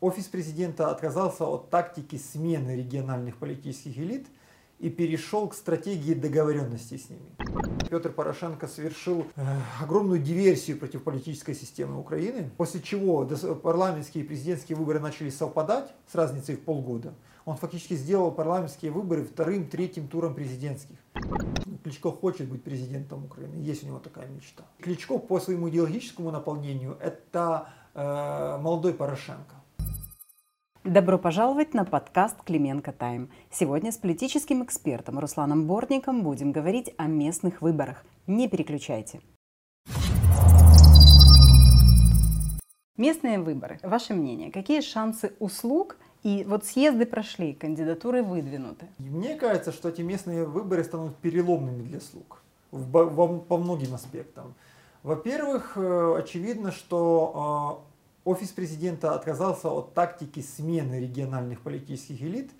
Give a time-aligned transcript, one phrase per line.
[0.00, 4.28] Офис президента отказался от тактики смены региональных политических элит
[4.78, 7.28] и перешел к стратегии договоренности с ними.
[7.90, 9.42] Петр Порошенко совершил э,
[9.82, 13.26] огромную диверсию против политической системы Украины, после чего
[13.62, 17.12] парламентские и президентские выборы начали совпадать с разницей в полгода.
[17.44, 20.96] Он фактически сделал парламентские выборы вторым, третьим туром президентских.
[21.84, 24.64] Кличко хочет быть президентом Украины, есть у него такая мечта.
[24.80, 29.59] Кличко по своему идеологическому наполнению это э, молодой Порошенко.
[30.84, 33.28] Добро пожаловать на подкаст Клименко Тайм.
[33.50, 38.02] Сегодня с политическим экспертом Русланом Бортником будем говорить о местных выборах.
[38.26, 39.20] Не переключайте.
[42.96, 43.78] Местные выборы.
[43.82, 48.86] Ваше мнение, какие шансы услуг и вот съезды прошли, кандидатуры выдвинуты.
[48.98, 52.40] Мне кажется, что эти местные выборы станут переломными для слуг
[52.70, 54.54] по многим аспектам.
[55.02, 57.89] Во-первых, э, очевидно, что э,
[58.24, 62.50] офис президента отказался от тактики смены региональных политических элит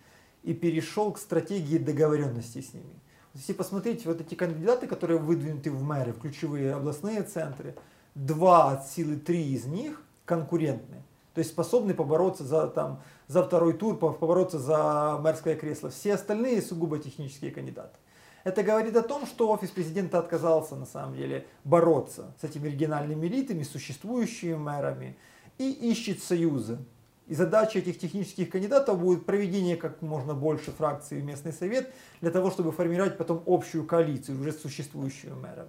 [0.42, 3.00] и перешел к стратегии договоренности с ними.
[3.34, 7.76] Если посмотреть, вот эти кандидаты, которые выдвинуты в мэры, в ключевые областные центры,
[8.14, 11.02] два от силы три из них конкурентны.
[11.34, 15.90] То есть способны побороться за, там, за второй тур, побороться за мэрское кресло.
[15.90, 17.96] Все остальные сугубо технические кандидаты.
[18.42, 23.26] Это говорит о том, что офис президента отказался на самом деле бороться с этими региональными
[23.26, 25.16] элитами, существующими мэрами
[25.60, 26.78] и ищет союза.
[27.26, 32.30] И задача этих технических кандидатов будет проведение как можно больше фракций в местный совет для
[32.30, 35.68] того, чтобы формировать потом общую коалицию уже с существующими мэрами.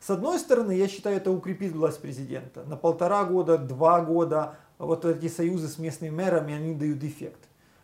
[0.00, 2.62] С одной стороны, я считаю, это укрепит власть президента.
[2.64, 7.40] На полтора года, два года вот эти союзы с местными мэрами, они дают эффект.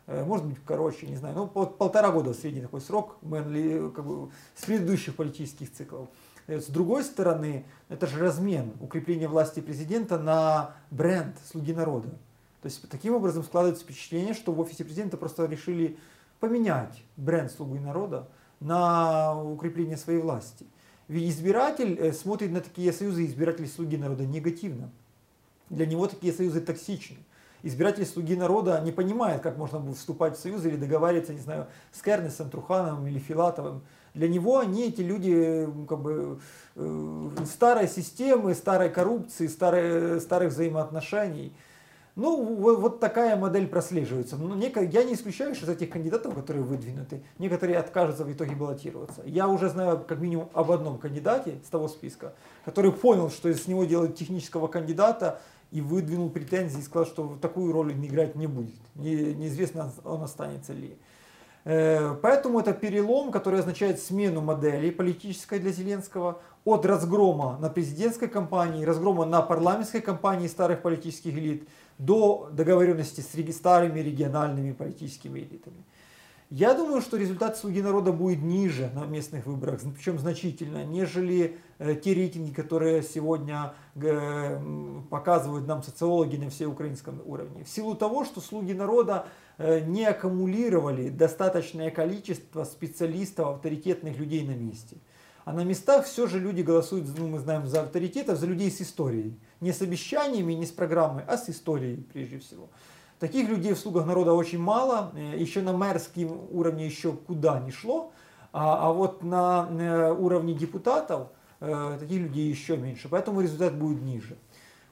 [0.06, 4.64] Э, может быть, короче, не знаю, ну, полтора года средний такой срок как бы, с
[4.64, 6.08] предыдущих политических циклов.
[6.46, 12.10] Э, с другой стороны, это же размен, укрепление власти президента на бренд «Слуги народа».
[12.62, 15.98] То есть таким образом складывается впечатление, что в офисе президента просто решили
[16.41, 18.28] поменять бренд «Слуги народа»
[18.60, 20.66] на укрепление своей власти.
[21.08, 24.91] Ведь избиратель э, смотрит на такие союзы избирателей «Слуги народа» негативно.
[25.70, 27.19] Для него такие союзы токсичны.
[27.62, 31.66] Избиратели слуги народа не понимают, как можно будет вступать в союзы или договариваться, не знаю,
[31.93, 33.82] с Кернесом, Трухановым или Филатовым.
[34.15, 36.41] Для него они, эти люди, как бы,
[36.75, 41.53] э, старой системы, старой коррупции, старой, старых взаимоотношений–
[42.16, 44.37] ну, вот, вот такая модель прослеживается.
[44.37, 48.54] Но не, я не исключаю, что из этих кандидатов, которые выдвинуты, некоторые откажутся в итоге
[48.54, 49.22] баллотироваться.
[49.25, 52.34] Я уже знаю как минимум об одном кандидате с того списка,
[52.65, 57.72] который понял, что из него делают технического кандидата и выдвинул претензии и сказал, что такую
[57.72, 58.75] роль он играть не будет.
[58.94, 60.97] Не, неизвестно, он останется ли.
[61.64, 68.28] Э, поэтому это перелом, который означает смену модели политической для Зеленского от разгрома на президентской
[68.28, 75.84] кампании, разгрома на парламентской кампании старых политических элит до договоренности с старыми региональными политическими элитами.
[76.50, 81.94] Я думаю, что результат «Слуги народа» будет ниже на местных выборах, причем значительно, нежели э,
[81.94, 84.61] те рейтинги, которые сегодня э,
[85.11, 87.62] показывают нам социологи на всеукраинском уровне.
[87.62, 89.28] В силу того, что «Слуги народа»
[89.59, 94.97] э, не аккумулировали достаточное количество специалистов, авторитетных людей на месте.
[95.44, 98.81] А на местах все же люди голосуют, ну, мы знаем, за авторитетов, за людей с
[98.81, 99.38] историей.
[99.61, 102.71] Не с обещаниями, не с программой, а с историей прежде всего.
[103.20, 107.70] Таких людей в слугах народа очень мало, э, еще на мэрском уровне еще куда не
[107.70, 108.12] шло,
[108.50, 111.28] а, а вот на э, уровне депутатов
[111.60, 114.38] э, таких людей еще меньше, поэтому результат будет ниже.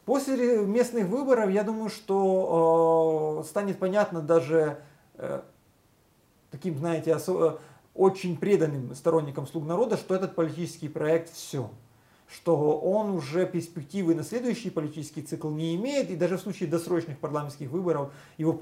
[0.04, 4.78] После местных выборов, я думаю, что станет понятно даже
[6.50, 7.18] таким, знаете,
[7.94, 11.68] очень преданным сторонникам слуг народа, что этот политический проект все
[12.30, 17.18] что он уже перспективы на следующий политический цикл не имеет, и даже в случае досрочных
[17.18, 18.52] парламентских выборов его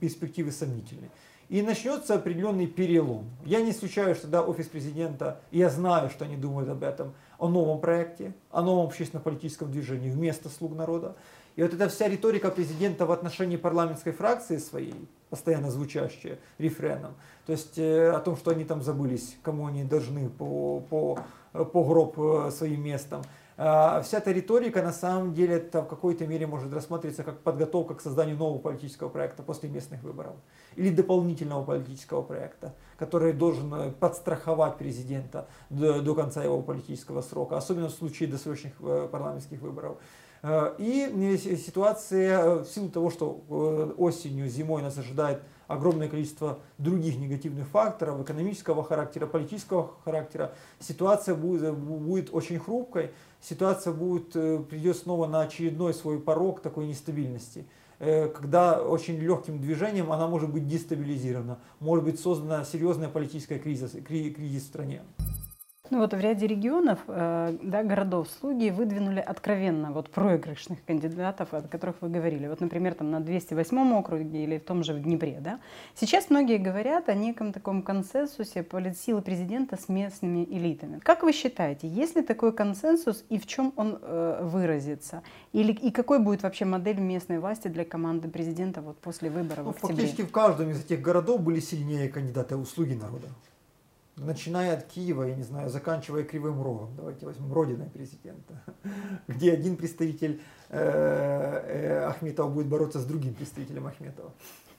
[0.00, 1.10] перспективы сомнительны.
[1.48, 3.30] И начнется определенный перелом.
[3.44, 7.48] Я не исключаю, что да, офис президента, я знаю, что они думают об этом, о
[7.48, 11.16] новом проекте, о новом общественно-политическом движении вместо слуг народа.
[11.56, 17.14] И вот эта вся риторика президента в отношении парламентской фракции своей, постоянно звучащая рефреном,
[17.46, 21.18] то есть э, о том, что они там забылись, кому они должны по, по
[21.52, 23.22] погроб э, своим местом.
[23.56, 27.94] А, вся эта риторика на самом деле это в какой-то мере может рассматриваться как подготовка
[27.94, 30.36] к созданию нового политического проекта после местных выборов.
[30.76, 37.56] Или дополнительного политического проекта, который должен э, подстраховать президента до, до конца его политического срока,
[37.56, 38.74] особенно в случае досрочных
[39.10, 39.98] парламентских выборов.
[40.78, 48.20] И ситуация в силу того, что осенью, зимой нас ожидает огромное количество других негативных факторов,
[48.20, 55.42] экономического характера, политического характера, ситуация будет, будет очень хрупкой, ситуация будет, э, придет снова на
[55.42, 57.66] очередной свой порог такой нестабильности.
[58.00, 63.90] э, когда очень легким движением она может быть дестабилизирована, может быть создана серьезная политическая кризис,
[63.90, 65.02] кризис в стране.
[65.90, 71.62] Ну вот в ряде регионов, э, да, городов, слуги выдвинули откровенно вот проигрышных кандидатов, о
[71.62, 72.46] которых вы говорили.
[72.46, 75.38] Вот, например, там на 208 округе или в том же в Днепре.
[75.40, 75.60] Да?
[75.94, 80.98] Сейчас многие говорят о неком таком консенсусе политсилы президента с местными элитами.
[80.98, 85.22] Как вы считаете, есть ли такой консенсус и в чем он э, выразится?
[85.52, 89.72] Или, и какой будет вообще модель местной власти для команды президента вот после выборов ну,
[89.72, 89.96] в октябре?
[89.96, 93.28] Фактически в каждом из этих городов были сильнее кандидаты услуги народа
[94.18, 98.62] начиная от Киева, я не знаю, заканчивая Кривым Рогом, давайте возьмем родиной президента,
[99.28, 104.32] где один представитель э, э, Ахметова будет бороться с другим представителем Ахметова.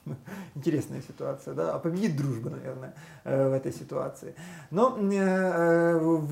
[0.54, 1.74] Интересная ситуация, да?
[1.74, 2.94] А победит дружба, наверное,
[3.24, 4.34] э, в этой ситуации.
[4.70, 6.26] Но в,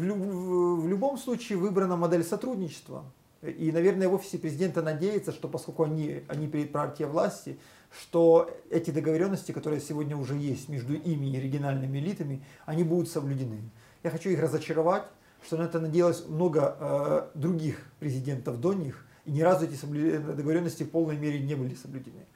[0.80, 3.04] в любом случае выбрана модель сотрудничества.
[3.42, 7.56] И, наверное, в офисе президента надеется, что поскольку они, они партия власти,
[7.90, 13.70] что эти договоренности, которые сегодня уже есть между ими и региональными элитами, они будут соблюдены.
[14.02, 15.04] Я хочу их разочаровать,
[15.44, 20.82] что на это надеялось много э, других президентов до них, и ни разу эти договоренности
[20.82, 22.26] в полной мере не были соблюдены.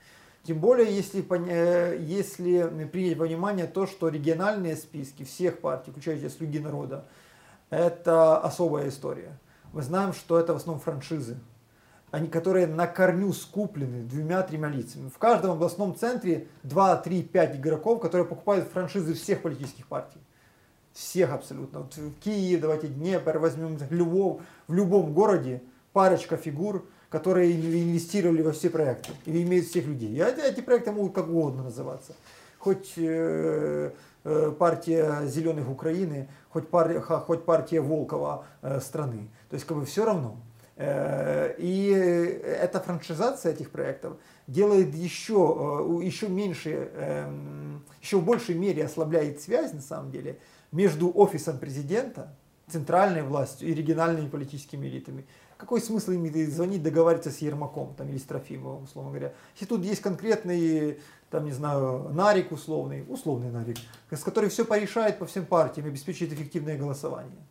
[0.45, 6.29] Тем более, если, э, если принять во внимание то, что региональные списки всех партий, включая
[6.29, 7.07] «Слуги народа»,
[7.71, 9.39] это особая история.
[9.73, 11.39] Мы знаем, что это в основном франшизы
[12.13, 15.09] они, которые на корню скуплены двумя-тремя лицами.
[15.09, 20.21] В каждом областном центре 2, 3, 5 игроков, которые покупают франшизы всех политических партий.
[20.93, 21.81] Всех абсолютно.
[21.81, 25.63] Вот в Киеве, давайте Днепр возьмем, Львов, в любом городе
[25.95, 30.15] парочка фигур, которые инвестировали во все проекты и имеют всех людей.
[30.15, 32.13] И эти проекты могут как угодно называться.
[32.59, 33.91] Хоть э,
[34.25, 39.31] э, партия зеленых Украины, хоть, пар, хоть партия Волкова э, страны.
[39.49, 40.37] То есть как бы все равно.
[40.77, 44.17] Э, и эта франшизация этих проектов
[44.47, 50.39] делает еще, э, еще меньше, эм, еще в большей мере ослабляет связь, на самом деле,
[50.71, 52.35] между офисом президента,
[52.69, 55.27] центральной властью и региональными политическими элитами.
[55.59, 59.33] Какой смысл им звонить, договариваться с Ермаком там, или с Трофимовым, условно говоря?
[59.55, 60.99] Если тут есть конкретный,
[61.31, 63.77] там, не знаю, Нарик условный, условный Нарик,
[64.11, 67.47] с который все порешает по всем партиям, обеспечивает эффективное голосование.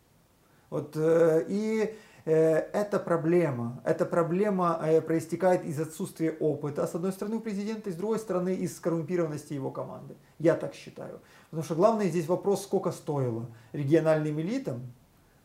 [0.70, 3.82] Вот, э, и Э, это проблема.
[3.84, 8.20] Эта проблема э, проистекает из отсутствия опыта, с одной стороны, у президента, и с другой
[8.20, 10.16] стороны, из коррумпированности его команды.
[10.38, 11.20] Я так считаю.
[11.50, 14.94] Потому что главный здесь вопрос, сколько стоило региональным элитам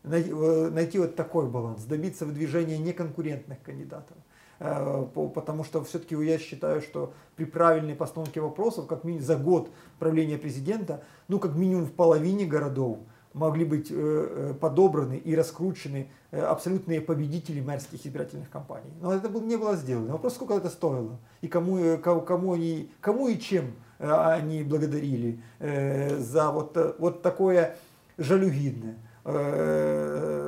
[0.04, 4.16] э, найти вот такой баланс, добиться выдвижения неконкурентных кандидатов.
[4.58, 10.38] Потому что все-таки я считаю, что при правильной постановке вопросов, как минимум за год правления
[10.38, 13.00] президента, ну как минимум в половине городов,
[13.36, 18.90] могли быть э, э, подобраны и раскручены э, абсолютные победители мэрских избирательных кампаний.
[19.00, 20.12] Но это не было сделано.
[20.12, 26.76] Вопрос, сколько это стоило и кому, кому, они, кому и чем они благодарили за вот,
[26.98, 27.76] вот такое
[28.18, 28.96] жалюгидное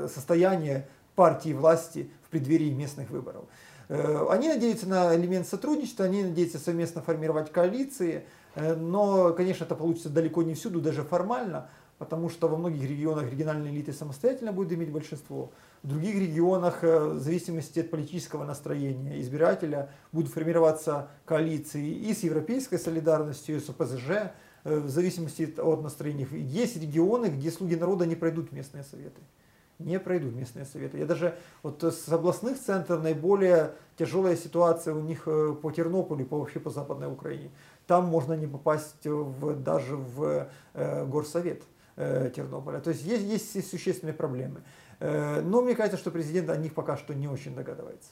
[0.09, 3.45] состояние партии власти в преддверии местных выборов.
[3.89, 8.25] Они надеются на элемент сотрудничества, они надеются совместно формировать коалиции,
[8.55, 13.73] но, конечно, это получится далеко не всюду, даже формально, потому что во многих регионах региональные
[13.73, 15.51] элиты самостоятельно будут иметь большинство.
[15.83, 22.23] В других регионах, э, в зависимости от политического настроения избирателя, будут формироваться коалиции и с
[22.23, 24.11] европейской солидарностью, и с ОПЗЖ,
[24.65, 26.27] э, в зависимости от настроения.
[26.33, 29.21] Есть регионы, где слуги народа не пройдут местные советы.
[29.81, 30.99] Не пройдут местные советы.
[30.99, 36.39] Я даже вот с областных центров наиболее тяжелая ситуация у них э, по Тернополю, по,
[36.39, 37.51] вообще по Западной Украине.
[37.89, 41.65] Там можно не попасть в, даже в э, горсовет
[41.99, 42.81] э, Тернополя.
[42.81, 44.63] То есть есть, есть существенные проблемы.
[45.01, 48.11] Э, но мне кажется, что президент о них пока что не очень догадывается.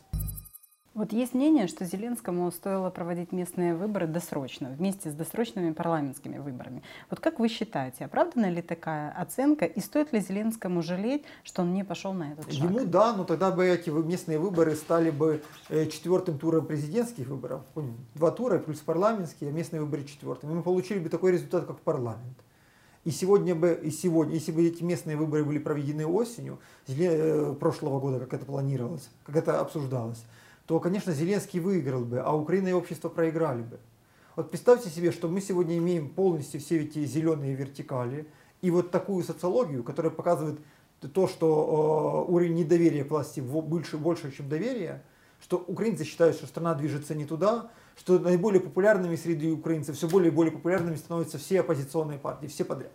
[0.97, 6.83] Вот есть мнение, что Зеленскому стоило проводить местные выборы досрочно, вместе с досрочными парламентскими выборами.
[7.11, 11.75] Вот как вы считаете, оправдана ли такая оценка и стоит ли Зеленскому жалеть, что он
[11.75, 12.71] не пошел на этот шаг?
[12.71, 17.61] Ему да, но тогда бы эти местные выборы стали бы э, четвертым туром президентских выборов.
[18.15, 20.51] Два тура плюс парламентские, а местные выборы четвертым.
[20.51, 22.39] И мы получили бы такой результат, как парламент.
[23.07, 26.59] И сегодня бы, и сегодня, если бы эти местные выборы были проведены осенью
[26.89, 30.25] э, прошлого года, как это планировалось, как это обсуждалось,
[30.67, 33.79] то, конечно, Зеленский выиграл бы, а Украина и общество проиграли бы.
[34.35, 38.27] Вот представьте себе, что мы сегодня имеем полностью все эти зеленые вертикали
[38.61, 40.59] и вот такую социологию, которая показывает
[41.13, 45.05] то, что э, уровень недоверия к власти больше, больше, чем доверие,
[45.41, 50.31] что украинцы считают, что страна движется не туда, что наиболее популярными среди украинцев, все более
[50.31, 52.93] и более популярными становятся все оппозиционные партии, все подряд.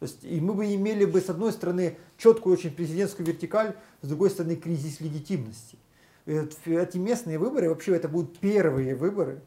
[0.00, 4.08] То есть, и мы бы имели бы, с одной стороны, четкую очень президентскую вертикаль, с
[4.08, 5.78] другой стороны, кризис легитимности.
[6.26, 9.42] Эти местные выборы, вообще это будут первые выборы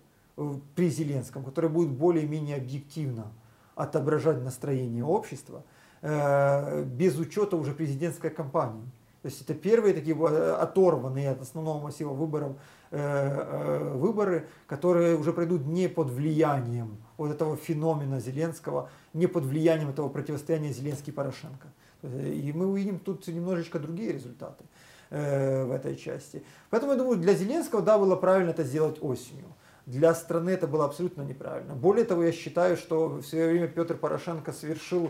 [0.76, 3.34] при Зеленском, которые будут более-менее объективно
[3.76, 5.64] отображать настроение общества,
[6.02, 8.84] без учета уже президентской кампании.
[9.26, 10.16] То есть это первые такие
[10.56, 12.58] оторванные от основного массива выборов
[12.92, 19.46] э, э, выборы, которые уже пройдут не под влиянием вот этого феномена Зеленского, не под
[19.46, 21.74] влиянием этого противостояния Зеленский-Порошенко.
[22.04, 24.64] И мы увидим тут немножечко другие результаты
[25.10, 26.44] э, в этой части.
[26.70, 29.48] Поэтому я думаю, для Зеленского, да, было правильно это сделать осенью.
[29.88, 31.74] Для страны это было абсолютно неправильно.
[31.74, 35.10] Более того, я считаю, что в свое время Петр Порошенко совершил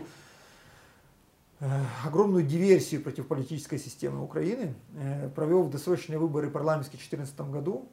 [2.04, 7.88] огромную диверсию против политической системы Украины, э, провел в досрочные выборы парламентские в 2014 году,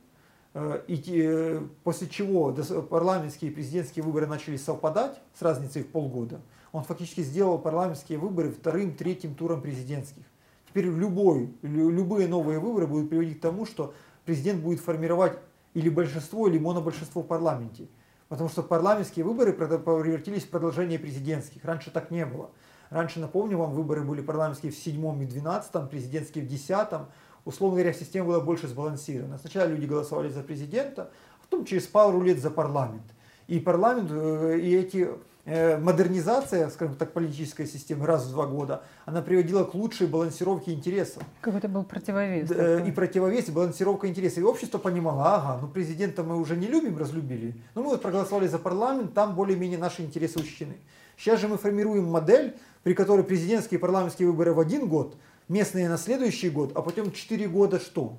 [0.54, 2.52] э, и после чего
[2.90, 6.42] парламентские и президентские выборы начали совпадать с разницей в полгода,
[6.74, 10.24] он фактически сделал парламентские выборы вторым, третьим туром президентских.
[10.68, 13.94] Теперь любой, любые новые выборы будут приводить к тому, что
[14.26, 15.38] президент будет формировать
[15.74, 17.88] или большинство, или монобольшинство в парламенте.
[18.28, 21.64] Потому что парламентские выборы превратились в продолжение президентских.
[21.64, 22.50] Раньше так не было.
[22.94, 27.08] Раньше, напомню вам, выборы были парламентские в седьмом и двенадцатом, президентские в десятом.
[27.44, 29.40] Условно говоря, система была больше сбалансирована.
[29.40, 31.10] Сначала люди голосовали за президента,
[31.40, 33.02] а потом через пару лет за парламент.
[33.48, 35.10] И парламент, э, и эти
[35.46, 41.22] модернизация, скажем так, политической системы раз в два года, она приводила к лучшей балансировке интересов.
[41.42, 42.48] Какой-то был противовес.
[42.48, 42.88] Такой.
[42.88, 44.38] И противовес, и балансировка интересов.
[44.38, 48.48] И общество понимало, ага, ну президента мы уже не любим, разлюбили, но мы вот проголосовали
[48.48, 50.78] за парламент, там более-менее наши интересы учтены.
[51.18, 55.18] Сейчас же мы формируем модель, при которой президентские и парламентские выборы в один год,
[55.50, 58.18] местные на следующий год, а потом 4 года что?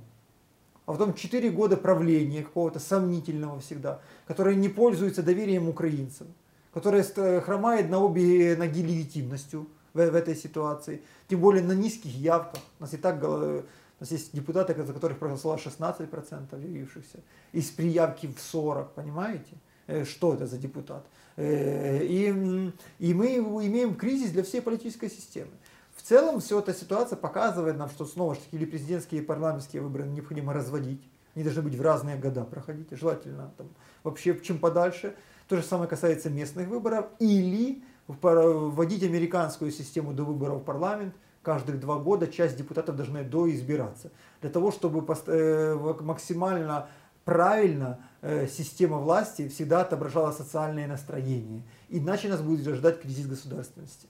[0.84, 6.26] А потом 4 года правления какого-то сомнительного всегда, которое не пользуется доверием украинцев,
[6.74, 7.02] которое
[7.40, 12.60] хромает на обе ноги легитимностью в, в этой ситуации, тем более на низких явках.
[12.78, 13.62] У нас и так у
[14.00, 17.20] нас есть депутаты, за которых проголосовало 16% явившихся,
[17.52, 19.56] из приявки в 40, понимаете?
[19.86, 21.06] Э, что это за депутат?
[21.36, 25.52] Э, и, и мы имеем кризис для всей политической системы.
[25.94, 29.82] В целом, все эта ситуация показывает нам, что снова же таки или президентские и парламентские
[29.82, 31.02] выборы необходимо разводить.
[31.34, 33.68] Они должны быть в разные года проходить, желательно там,
[34.02, 35.14] вообще чем подальше.
[35.48, 37.06] То же самое касается местных выборов.
[37.18, 41.14] Или вводить американскую систему до выборов в парламент.
[41.42, 44.10] Каждых два года часть депутатов должны доизбираться.
[44.40, 46.88] Для того, чтобы э, максимально
[47.24, 51.62] правильно э, система власти всегда отображала социальное настроение.
[51.90, 54.08] Иначе нас будет ждать кризис государственности.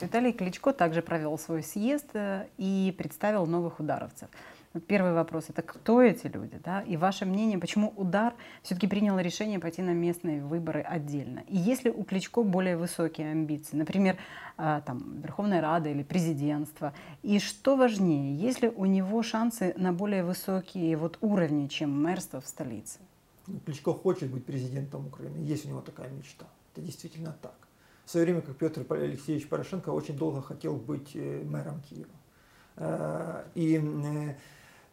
[0.00, 4.28] Виталий Кличко также провел свой съезд э, и представил новых ударовцев.
[4.86, 6.58] Первый вопрос– это кто эти люди?
[6.64, 6.80] Да?
[6.80, 11.40] И ваше мнение, почему удар все-таки принял решение пойти на местные выборы отдельно?
[11.48, 14.16] И есть ли у Кличко более высокие амбиции, например,
[14.56, 16.94] а, там, Верховная Рада или президентство?
[17.22, 22.40] И что важнее, есть ли у него шансы на более высокие вот уровни, чем мэрство
[22.40, 22.98] в столице?
[23.46, 26.46] Ну, Кличко хочет быть президентом Украины, есть у него такая мечта.
[26.72, 27.56] Это действительно так.
[28.06, 32.08] В свое время, как Петр Алексеевич Порошенко очень долго хотел быть э, мэром Киева.
[32.76, 34.34] Э, и э,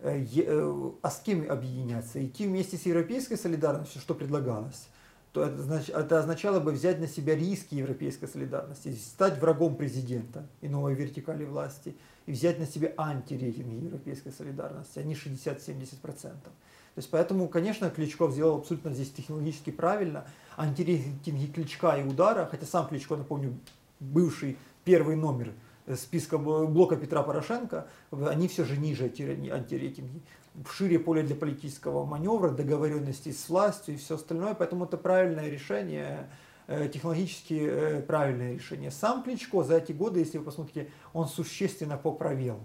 [0.02, 2.24] а с кем объединяться?
[2.26, 4.88] Идти вместе с европейской солидарностью, что предлагалось?
[5.32, 10.48] то это, значит, это означало бы взять на себя риски европейской солидарности, стать врагом президента
[10.62, 16.02] и новой вертикали власти, и взять на себя антирейтинги европейской солидарности, они 60-70%.
[16.12, 20.26] То есть поэтому, конечно, Кличков сделал абсолютно здесь технологически правильно.
[20.58, 23.58] Антирейтинги Кличка и удара, хотя сам Кличко, напомню,
[24.00, 25.54] бывший первый номер
[25.96, 30.22] списка блока Петра Порошенко, они все же ниже антирейтинги.
[30.70, 34.54] Шире поле для политического маневра, договоренности с властью и все остальное.
[34.56, 36.30] Поэтому это правильное решение,
[36.68, 38.92] э, технологически э, правильное решение.
[38.92, 42.60] Сам Кличко за эти годы, если вы посмотрите, он существенно поправил.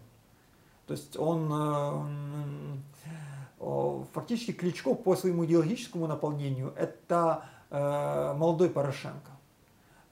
[0.86, 1.50] То есть он
[3.60, 9.33] э, фактически Кличко по своему идеологическому наполнению это молодой Порошенко.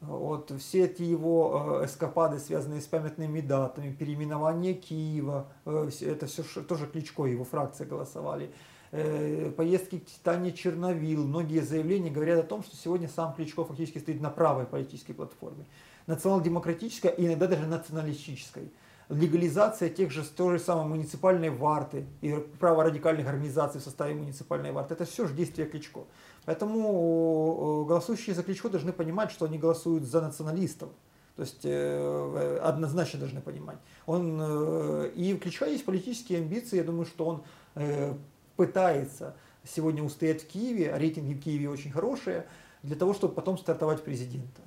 [0.02, 6.42] Вот, все эти его э, эскапады, связанные с памятными датами, переименование Киева, э, это все
[6.42, 8.52] тоже Кличко, его фракция голосовали.
[8.90, 13.98] Э, поездки к Титане Черновил, многие заявления говорят о том, что сегодня сам Кличко фактически
[13.98, 15.66] стоит на правой политической платформе.
[16.08, 18.72] Национал-демократической и иногда даже националистической.
[19.12, 24.72] Легализация тех же, той же самой муниципальной варты и право радикальных организаций в составе муниципальной
[24.72, 26.00] варты, это все же действия Кличко.
[26.44, 30.90] Поэтому голосующие за Кличко должны понимать, что они голосуют за националистов.
[31.36, 33.78] То есть э, однозначно должны понимать.
[34.06, 36.76] Он, э, и у Кличка есть политические амбиции.
[36.76, 38.14] Я думаю, что он э,
[38.56, 42.46] пытается сегодня устоять в Киеве, рейтинги в Киеве очень хорошие,
[42.82, 44.60] для того, чтобы потом стартовать президента.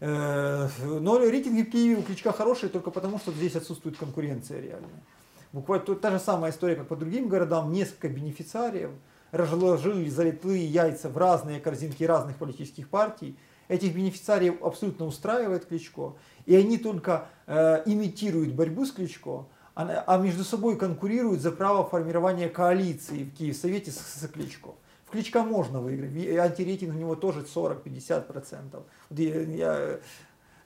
[0.00, 5.02] Э, но рейтинги в Киеве у Кличка хорошие только потому, что здесь отсутствует конкуренция реальная.
[5.52, 8.90] Буквально та же самая история, как по другим городам, несколько бенефициариев
[9.30, 13.36] разложили залитые яйца в разные корзинки разных политических партий.
[13.68, 16.14] Этих бенефициариев абсолютно устраивает Кличко,
[16.46, 21.88] и они только э, имитируют борьбу с Кличко, а, а между собой конкурируют за право
[21.88, 24.70] формирования коалиции в Киевсовете с, с Кличко.
[25.10, 28.82] В Кличка можно выиграть, антирейтинг у него тоже 40-50%.
[29.08, 30.00] Вот я, я,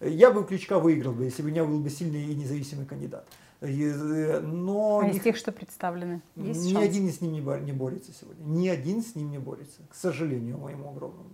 [0.01, 3.27] я бы Кличка выиграл бы, если бы у меня был бы сильный и независимый кандидат.
[3.63, 6.85] Но а из тех, что представлены, есть Ни шанс?
[6.85, 8.45] один с ним не борется сегодня.
[8.45, 11.31] Ни один с ним не борется, к сожалению, моему огромному.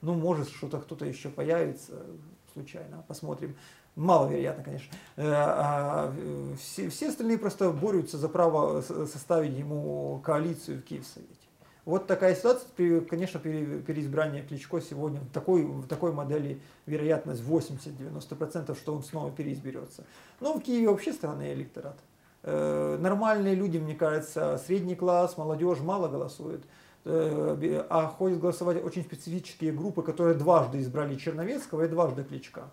[0.00, 2.06] Ну, может, что-то кто-то еще появится
[2.54, 3.54] случайно, посмотрим.
[3.96, 4.94] Маловероятно, конечно.
[5.16, 6.14] Э, а
[6.58, 11.45] все, все остальные просто борются за право составить ему коалицию в Киевсовете.
[11.86, 18.92] Вот такая ситуация, конечно, переизбрание Кличко сегодня в такой, в такой модели вероятность 80-90%, что
[18.92, 20.04] он снова переизберется.
[20.40, 21.96] Но в Киеве вообще странный электорат.
[22.42, 26.64] Э, нормальные люди, мне кажется, средний класс, молодежь мало голосует.
[27.04, 32.64] Э, а ходят голосовать очень специфические группы, которые дважды избрали Черновецкого и дважды Кличка.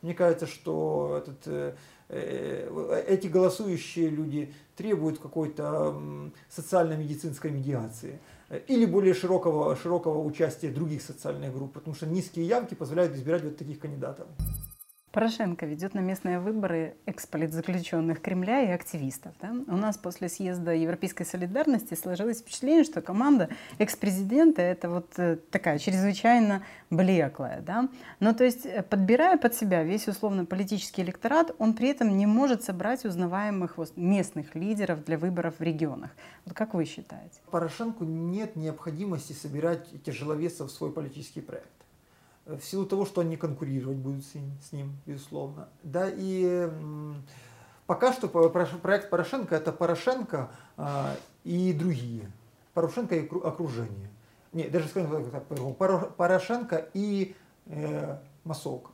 [0.00, 1.74] Мне кажется, что этот, э,
[2.12, 8.20] эти голосующие люди требуют какой-то социально-медицинской медиации
[8.68, 13.56] или более широкого, широкого участия других социальных групп, потому что низкие явки позволяют избирать вот
[13.56, 14.26] таких кандидатов.
[15.12, 19.32] Порошенко ведет на местные выборы эксполитзаключенных Кремля и активистов.
[19.42, 19.52] Да?
[19.68, 25.78] У нас после съезда Европейской солидарности сложилось впечатление, что команда экс-президента это вот э, такая
[25.78, 27.60] чрезвычайно блеклая.
[27.60, 27.90] Да?
[28.20, 32.64] Но то есть, э, подбирая под себя весь условно-политический электорат, он при этом не может
[32.64, 36.10] собрать узнаваемых местных лидеров для выборов в регионах.
[36.46, 37.38] Вот как вы считаете?
[37.50, 41.81] Порошенку нет необходимости собирать тяжеловесов в свой политический проект
[42.46, 45.68] в силу того, что они конкурировать будут с ним, безусловно.
[45.82, 46.68] Да, и
[47.86, 52.30] пока что проект Порошенко это Порошенко а, и другие.
[52.74, 54.10] Порошенко и окружение.
[54.52, 55.44] Не, даже скажем так,
[56.16, 57.34] Порошенко и
[57.66, 58.90] э, массовка.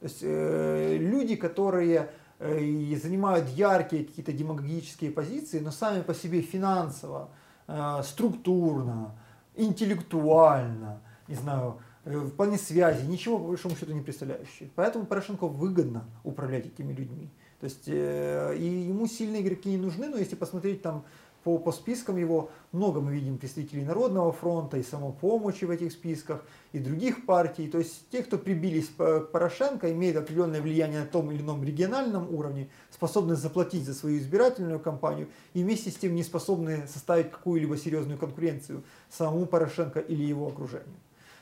[0.00, 6.42] То есть э, люди, которые э, занимают яркие какие-то демагогические позиции, но сами по себе
[6.42, 7.28] финансово,
[7.68, 9.14] э, структурно,
[9.54, 14.70] интеллектуально, не знаю, Э, в плане связи, ничего по большому счету не представляющие.
[14.74, 17.28] Поэтому Порошенко выгодно управлять этими людьми.
[17.60, 21.04] То есть э, и ему сильные игроки не нужны, но если посмотреть там
[21.44, 26.44] по, по спискам его, много мы видим представителей Народного фронта и самопомощи в этих списках,
[26.72, 27.68] и других партий.
[27.68, 32.32] То есть те, кто прибились к Порошенко, имеют определенное влияние на том или ином региональном
[32.34, 37.76] уровне, способны заплатить за свою избирательную кампанию и вместе с тем не способны составить какую-либо
[37.76, 40.96] серьезную конкуренцию самому Порошенко или его окружению.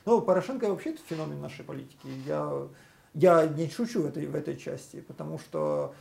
[0.07, 2.09] Ну, Порошенко вообще это феномен нашей политики.
[2.27, 2.69] Я,
[3.15, 5.95] я не шучу в этой, в этой части, потому что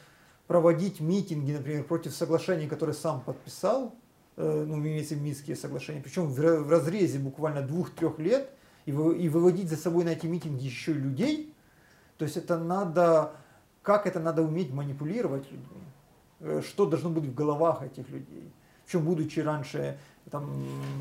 [0.47, 3.93] проводить митинги, например, против соглашений, которые сам подписал,
[4.35, 8.49] э, ну, имеется в Минские соглашения, причем в, разрезе буквально двух-трех лет,
[8.85, 11.53] и, вы, и выводить за собой на эти митинги еще людей,
[12.17, 13.33] то есть это надо,
[13.83, 15.83] как это надо уметь манипулировать людьми,
[16.39, 18.51] э, что должно быть в головах этих людей.
[18.89, 19.99] Причем, будучи раньше
[20.31, 20.49] там,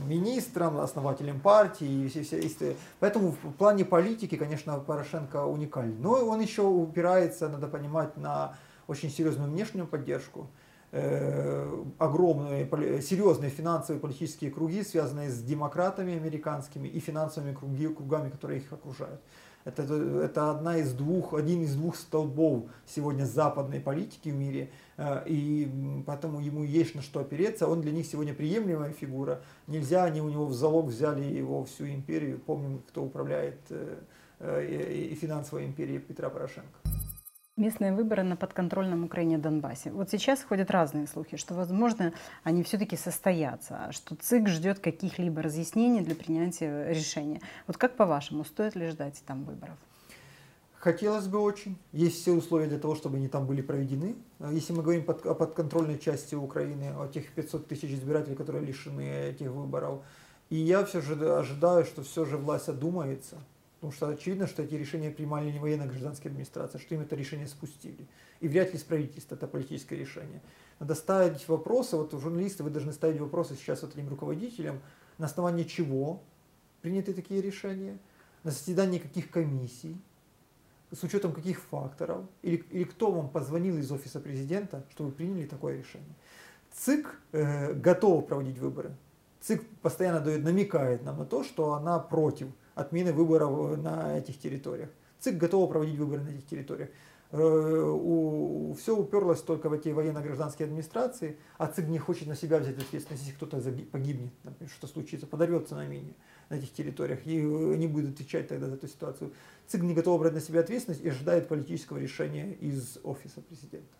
[0.06, 2.04] министром, основателем партии.
[2.04, 5.96] И все, все, поэтому в плане политики, конечно, Порошенко уникальный.
[5.98, 8.54] Но он еще упирается, надо понимать, на
[8.88, 10.48] очень серьезную внешнюю поддержку.
[10.90, 12.66] Э, огромные,
[13.02, 19.20] серьезные финансовые политические круги, связанные с демократами американскими и финансовыми круги, кругами, которые их окружают.
[19.66, 25.24] Это, это одна из двух, один из двух столбов сегодня западной политики в мире, э,
[25.26, 27.68] и поэтому ему есть на что опереться.
[27.68, 29.42] Он для них сегодня приемлемая фигура.
[29.66, 32.38] Нельзя, они у него в залог взяли его всю империю.
[32.38, 36.87] Помним, кто управляет э, и финансовой империей Петра Порошенко.
[37.58, 39.90] Местные выборы на подконтрольном Украине Донбассе.
[39.90, 42.12] Вот сейчас ходят разные слухи, что, возможно,
[42.44, 47.40] они все-таки состоятся, что ЦИК ждет каких-либо разъяснений для принятия решения.
[47.66, 49.74] Вот как по-вашему, стоит ли ждать там выборов?
[50.74, 51.76] Хотелось бы очень.
[51.90, 54.14] Есть все условия для того, чтобы они там были проведены.
[54.52, 59.02] Если мы говорим под, о подконтрольной части Украины, о тех 500 тысяч избирателей, которые лишены
[59.30, 60.02] этих выборов.
[60.48, 63.36] И я все же ожидаю, что все же власть одумается
[63.78, 68.08] Потому что очевидно, что эти решения принимали не военно-гражданские администрации, что им это решение спустили.
[68.40, 70.42] И вряд ли с правительства это политическое решение.
[70.80, 74.80] Надо ставить вопросы, вот журналисты, вы должны ставить вопросы сейчас вот этим руководителям,
[75.18, 76.22] на основании чего
[76.82, 77.98] приняты такие решения,
[78.42, 79.96] на заседании каких комиссий,
[80.90, 85.46] с учетом каких факторов, или, или кто вам позвонил из офиса президента, что вы приняли
[85.46, 86.14] такое решение.
[86.72, 88.94] ЦИК э, готова проводить выборы.
[89.40, 94.90] ЦИК постоянно дает, намекает нам на то, что она против отмены выборов на этих территориях.
[95.20, 96.90] ЦИК готова проводить выборы на этих территориях.
[97.32, 102.78] у, все уперлось только в эти военно-гражданские администрации, а ЦИГ не хочет на себя взять
[102.78, 103.60] ответственность, если кто-то
[103.92, 104.32] погибнет,
[104.74, 106.14] что случится, подорвется на мине
[106.48, 109.32] на этих территориях, и не будет отвечать тогда за эту ситуацию.
[109.66, 113.94] ЦИГ не готов брать на себя ответственность и ожидает политического решения из офиса президента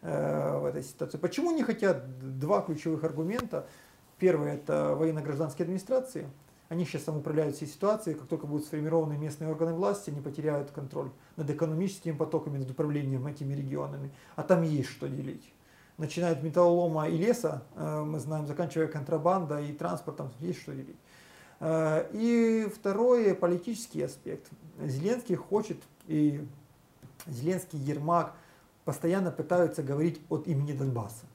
[0.00, 1.18] э, в этой ситуации.
[1.18, 2.38] Почему не хотят?
[2.38, 3.68] Два ключевых аргумента.
[4.18, 6.26] Первый– это военно-гражданские администрации.
[6.72, 8.14] Они сейчас там управляют всей ситуацией.
[8.16, 13.26] Как только будут сформированы местные органы власти, они потеряют контроль над экономическими потоками, над управлением
[13.26, 14.10] этими регионами.
[14.36, 15.52] А там есть что делить.
[15.98, 20.96] Начиная от металлолома и леса, э, мы знаем, заканчивая контрабандой и транспортом, есть что делить.
[21.60, 24.48] Э, и второй политический аспект.
[24.82, 26.42] Зеленский хочет, и
[27.26, 28.34] Зеленский, Ермак
[28.86, 31.26] постоянно пытаются говорить от имени Донбасса.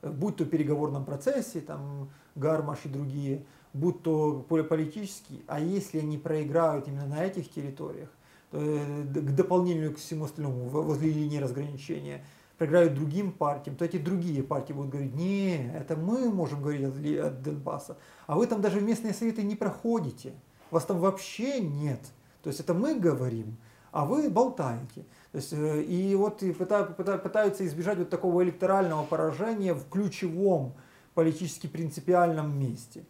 [0.00, 6.16] Будь то в переговорном процессе, там, Гармаш и другие, будь то политический, а если они
[6.16, 8.08] проиграют именно на этих территориях,
[8.50, 12.24] то, э, к дополнению к всему остальному, возле линии разграничения,
[12.56, 17.26] проиграют другим партиям, то эти другие партии будут говорить, не, это мы можем говорить от,
[17.26, 20.34] от Донбасса, а вы там даже местные советы не проходите,
[20.70, 22.00] вас там вообще нет.
[22.42, 23.56] То есть это мы говорим,
[23.90, 25.04] а вы болтаете.
[25.32, 30.74] То есть, э, и вот и пытаются избежать вот такого электорального поражения в ключевом
[31.14, 33.04] политически принципиальном месте.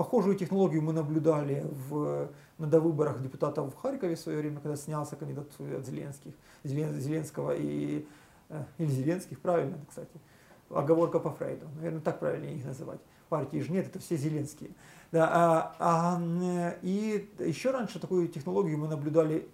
[0.00, 5.14] Похожую технологию мы наблюдали в, на довыборах депутатов в Харькове в свое время, когда снялся
[5.14, 6.32] кандидат от Зеленских,
[6.64, 8.06] Зеленского и
[8.50, 10.20] Э, или Зеленских, правильно, кстати.
[10.68, 13.00] Оговорка по Фрейду, наверное, так правильно их называть.
[13.28, 14.70] Партии же нет, это все Зеленские.
[15.12, 19.48] Да, а, а, и еще раньше такую технологию мы наблюдали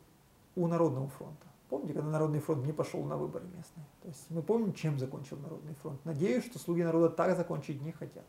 [0.57, 1.47] у Народного фронта.
[1.69, 3.87] Помните, когда Народный фронт не пошел на выборы местные?
[4.03, 6.03] То есть мы помним, чем закончил Народный фронт.
[6.05, 8.25] Надеюсь, что слуги народа так закончить не хотят.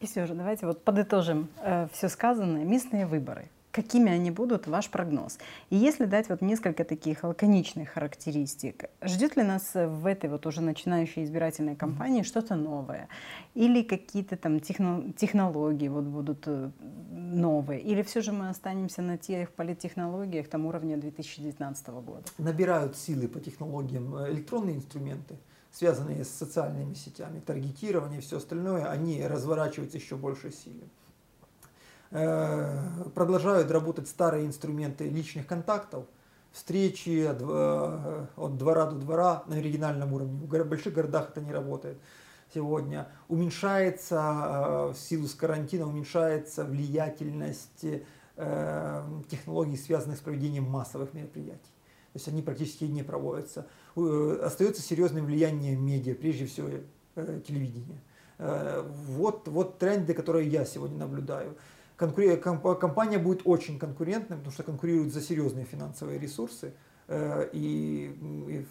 [0.00, 2.64] И все же, давайте вот подытожим э, все сказанное.
[2.64, 3.48] Местные выборы
[3.82, 5.38] какими они будут, ваш прогноз.
[5.70, 10.60] И если дать вот несколько таких лаконичных характеристик, ждет ли нас в этой вот уже
[10.60, 13.08] начинающей избирательной кампании что-то новое?
[13.54, 16.70] Или какие-то там техно технологии вот будут э,
[17.10, 17.80] новые?
[17.80, 22.24] Или все же мы останемся на тех политтехнологиях там уровня 2019 года?
[22.38, 25.36] Набирают силы по технологиям э, электронные инструменты,
[25.72, 30.88] связанные с социальными сетями, таргетирование и все остальное, они разворачиваются еще больше силы.
[32.10, 36.06] Э, продолжают работать старые инструменты личных контактов,
[36.52, 38.26] встречи от, э,
[38.56, 40.38] двора до двора на региональном уровне.
[40.38, 41.98] В больших городах это не работает
[42.54, 43.08] сегодня.
[43.28, 47.84] Уменьшается э, в силу с карантина, уменьшается влиятельность
[49.28, 51.72] технологий, связанных с проведением массовых мероприятий.
[52.12, 53.66] То есть они практически не проводятся.
[54.42, 56.68] Остается серьезным влияние медиа, прежде всего
[57.46, 58.00] телевидения.
[58.38, 61.56] Вот, вот тренды, которые я сегодня наблюдаю
[61.98, 66.72] компания будет очень конкурентной, потому что конкурирует за серьезные финансовые ресурсы.
[67.08, 68.14] Э, и,
[68.48, 68.66] и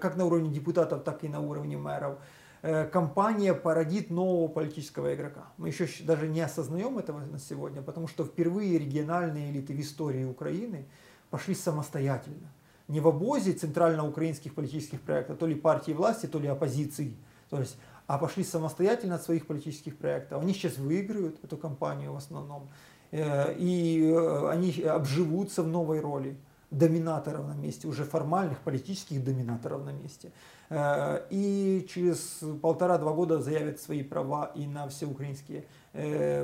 [0.00, 2.18] как на уровне депутатов, так и на уровне мэров.
[2.62, 5.44] Э, компания породит нового политического игрока.
[5.58, 10.24] Мы еще даже не осознаем этого на сегодня, потому что впервые региональные элиты в истории
[10.24, 10.86] Украины
[11.30, 12.50] пошли самостоятельно.
[12.90, 17.16] Не в обозе центрально-украинских политических проектов, то ли партии власти, то ли оппозиции.
[17.48, 17.76] То есть
[18.08, 20.42] а пошли самостоятельно от своих политических проектов.
[20.42, 22.68] Они сейчас выиграют эту кампанию в основном,
[23.12, 26.36] э, и э, они обживутся в новой роли
[26.70, 30.32] доминаторов на месте, уже формальных политических доминаторов на месте.
[30.68, 35.64] Э, и через полтора-два года заявят свои права и на все украинские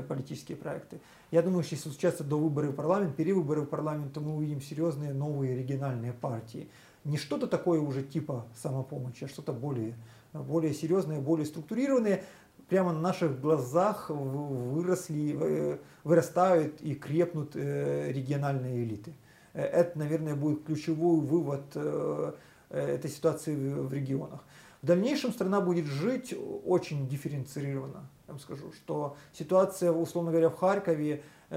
[0.08, 1.00] политические проекты.
[1.30, 4.60] Я думаю, что если случатся до выборов в парламент, перевыборы в парламент, то мы увидим
[4.60, 6.68] серьезные новые региональные партии.
[7.04, 9.94] Не что-то такое уже типа самопомощи, а что-то более
[10.42, 12.24] более серьезные, более структурированные,
[12.68, 19.12] прямо на наших глазах выросли, вырастают и крепнут э, региональные элиты.
[19.56, 22.32] Э, это, наверное, будет ключевой вывод э,
[22.70, 24.44] этой ситуации в регионах.
[24.82, 28.08] В дальнейшем страна будет жить очень дифференцированно.
[28.28, 31.54] Я вам скажу, что ситуация, условно говоря, в Харькове и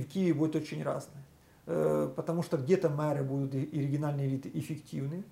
[0.00, 1.24] в Киеве будет очень разная.
[2.14, 5.24] Потому что где-то мэры будут и региональные элиты эффективны,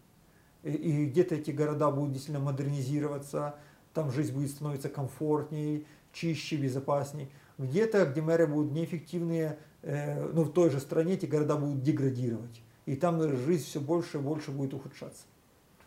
[0.64, 3.54] и где-то эти города будут действительно модернизироваться,
[3.94, 7.28] там жизнь будет становиться комфортнее, чище, безопаснее.
[7.58, 12.62] Где-то, где мэры будут неэффективные, э, ну, в той же стране эти города будут деградировать.
[12.86, 15.22] И там жизнь все больше и больше будет ухудшаться.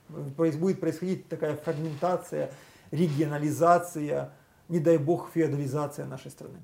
[0.09, 2.51] Будет происходить такая фрагментация,
[2.91, 4.31] регионализация,
[4.69, 6.59] не дай бог, феодализация нашей страны.